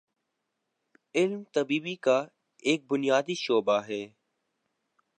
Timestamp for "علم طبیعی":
1.15-1.95